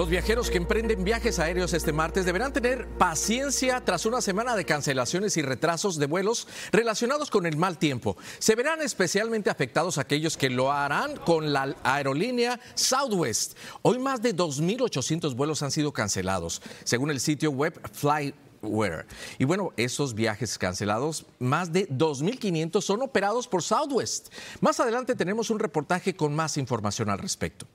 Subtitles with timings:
[0.00, 4.64] Los viajeros que emprenden viajes aéreos este martes deberán tener paciencia tras una semana de
[4.64, 8.16] cancelaciones y retrasos de vuelos relacionados con el mal tiempo.
[8.38, 13.58] Se verán especialmente afectados aquellos que lo harán con la aerolínea Southwest.
[13.82, 19.04] Hoy más de 2.800 vuelos han sido cancelados, según el sitio web Flyware.
[19.36, 24.32] Y bueno, esos viajes cancelados, más de 2.500 son operados por Southwest.
[24.62, 27.66] Más adelante tenemos un reportaje con más información al respecto.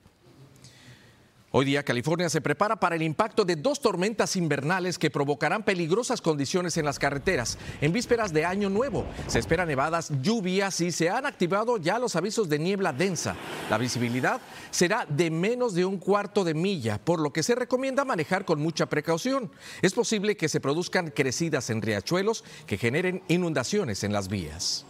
[1.57, 6.19] Hoy día California se prepara para el impacto de dos tormentas invernales que provocarán peligrosas
[6.19, 7.57] condiciones en las carreteras.
[7.79, 12.17] En vísperas de Año Nuevo se esperan nevadas, lluvias y se han activado ya los
[12.17, 13.37] avisos de niebla densa.
[13.69, 18.03] La visibilidad será de menos de un cuarto de milla, por lo que se recomienda
[18.03, 19.49] manejar con mucha precaución.
[19.81, 24.85] Es posible que se produzcan crecidas en riachuelos que generen inundaciones en las vías.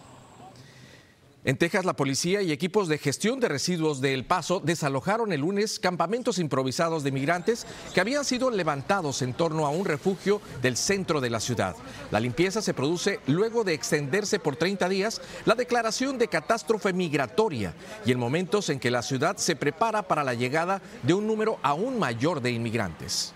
[1.46, 5.42] En Texas, la policía y equipos de gestión de residuos de El Paso desalojaron el
[5.42, 10.76] lunes campamentos improvisados de migrantes que habían sido levantados en torno a un refugio del
[10.76, 11.76] centro de la ciudad.
[12.10, 17.76] La limpieza se produce luego de extenderse por 30 días la declaración de catástrofe migratoria
[18.08, 21.60] y en momentos en que la ciudad se prepara para la llegada de un número
[21.62, 23.36] aún mayor de inmigrantes.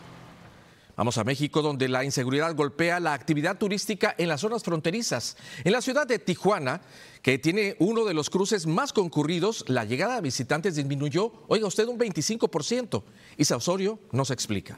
[1.00, 5.38] Vamos a México, donde la inseguridad golpea la actividad turística en las zonas fronterizas.
[5.64, 6.82] En la ciudad de Tijuana,
[7.22, 11.88] que tiene uno de los cruces más concurridos, la llegada de visitantes disminuyó, oiga usted,
[11.88, 13.02] un 25%.
[13.38, 14.78] Isa Osorio nos explica.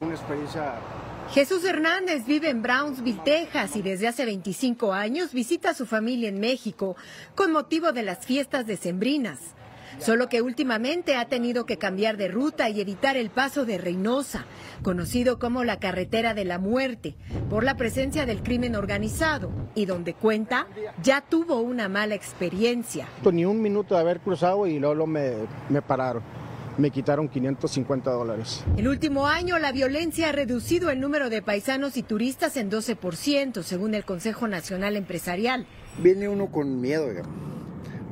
[0.00, 0.80] Una experiencia
[1.32, 6.28] Jesús Hernández vive en Brownsville, Texas, y desde hace 25 años visita a su familia
[6.28, 6.96] en México
[7.36, 9.38] con motivo de las fiestas decembrinas.
[9.98, 14.44] Solo que últimamente ha tenido que cambiar de ruta y evitar el paso de Reynosa,
[14.82, 17.14] conocido como la carretera de la muerte,
[17.50, 20.66] por la presencia del crimen organizado y donde cuenta
[21.02, 23.06] ya tuvo una mala experiencia.
[23.32, 25.32] Ni un minuto de haber cruzado y luego me,
[25.68, 26.22] me pararon
[26.78, 28.64] me quitaron 550 dólares.
[28.76, 33.62] El último año la violencia ha reducido el número de paisanos y turistas en 12%,
[33.62, 35.66] según el Consejo Nacional Empresarial.
[35.98, 37.08] Viene uno con miedo,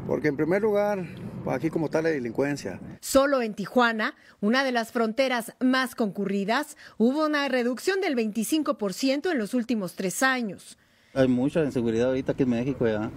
[0.07, 1.07] porque en primer lugar
[1.49, 2.81] aquí como tal la delincuencia.
[3.01, 9.39] Solo en Tijuana, una de las fronteras más concurridas, hubo una reducción del 25% en
[9.39, 10.79] los últimos tres años.
[11.15, 13.11] Hay mucha inseguridad ahorita aquí en México ya.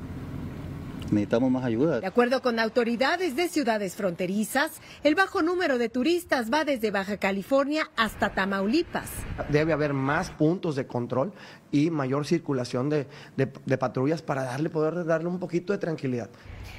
[1.14, 2.00] Necesitamos más ayuda.
[2.00, 7.18] De acuerdo con autoridades de ciudades fronterizas, el bajo número de turistas va desde Baja
[7.18, 9.10] California hasta Tamaulipas.
[9.50, 11.32] Debe haber más puntos de control
[11.72, 16.30] y mayor circulación de, de patrullas para darle poder darle un poquito de tranquilidad.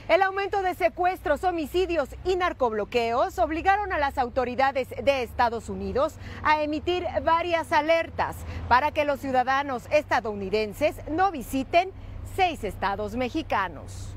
[0.09, 6.63] El aumento de secuestros, homicidios y narcobloqueos obligaron a las autoridades de Estados Unidos a
[6.63, 8.37] emitir varias alertas
[8.69, 11.91] para que los ciudadanos estadounidenses no visiten
[12.37, 14.15] seis estados mexicanos.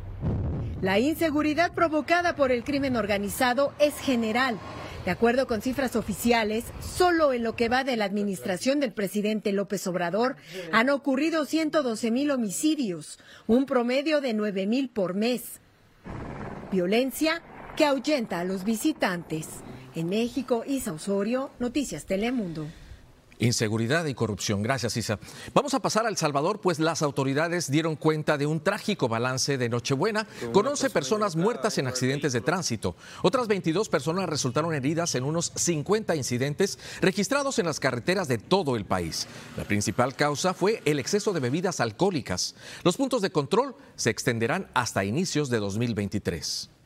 [0.81, 4.59] La inseguridad provocada por el crimen organizado es general.
[5.05, 9.53] De acuerdo con cifras oficiales, solo en lo que va de la administración del presidente
[9.53, 10.35] López Obrador
[10.71, 13.17] han ocurrido 112 mil homicidios,
[13.47, 15.61] un promedio de 9 mil por mes.
[16.71, 17.41] Violencia
[17.75, 19.47] que ahuyenta a los visitantes.
[19.95, 22.67] En México, Isa Osorio, Noticias Telemundo.
[23.39, 24.63] Inseguridad y corrupción.
[24.63, 25.19] Gracias, Isa.
[25.53, 29.57] Vamos a pasar a El Salvador, pues las autoridades dieron cuenta de un trágico balance
[29.57, 32.95] de Nochebuena, con 11 personas muertas en accidentes de tránsito.
[33.21, 38.75] Otras 22 personas resultaron heridas en unos 50 incidentes registrados en las carreteras de todo
[38.75, 39.27] el país.
[39.55, 42.55] La principal causa fue el exceso de bebidas alcohólicas.
[42.83, 46.76] Los puntos de control se extenderán hasta inicios de 2023.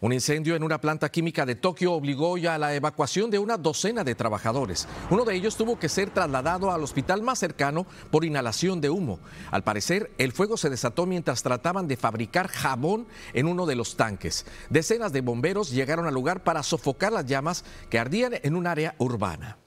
[0.00, 3.56] Un incendio en una planta química de Tokio obligó ya a la evacuación de una
[3.56, 4.86] docena de trabajadores.
[5.10, 9.18] Uno de ellos tuvo que ser trasladado al hospital más cercano por inhalación de humo.
[9.50, 13.96] Al parecer, el fuego se desató mientras trataban de fabricar jabón en uno de los
[13.96, 14.46] tanques.
[14.70, 18.94] Decenas de bomberos llegaron al lugar para sofocar las llamas que ardían en un área
[18.98, 19.58] urbana.